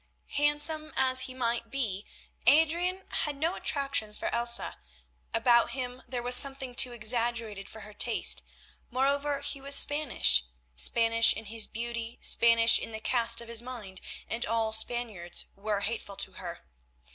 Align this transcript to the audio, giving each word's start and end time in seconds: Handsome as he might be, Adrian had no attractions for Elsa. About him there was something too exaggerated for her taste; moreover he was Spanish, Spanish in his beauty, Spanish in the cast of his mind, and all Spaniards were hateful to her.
Handsome 0.31 0.91
as 0.97 1.19
he 1.29 1.33
might 1.35 1.69
be, 1.69 2.07
Adrian 2.47 3.05
had 3.09 3.35
no 3.35 3.53
attractions 3.53 4.17
for 4.17 4.33
Elsa. 4.33 4.79
About 5.31 5.69
him 5.73 6.01
there 6.07 6.23
was 6.23 6.33
something 6.35 6.73
too 6.73 6.91
exaggerated 6.91 7.69
for 7.69 7.81
her 7.81 7.93
taste; 7.93 8.41
moreover 8.89 9.41
he 9.41 9.61
was 9.61 9.75
Spanish, 9.75 10.43
Spanish 10.75 11.33
in 11.33 11.45
his 11.45 11.67
beauty, 11.67 12.17
Spanish 12.19 12.79
in 12.79 12.91
the 12.91 12.99
cast 12.99 13.41
of 13.41 13.47
his 13.47 13.61
mind, 13.61 14.01
and 14.27 14.43
all 14.43 14.73
Spaniards 14.73 15.45
were 15.55 15.81
hateful 15.81 16.15
to 16.15 16.31
her. 16.31 16.61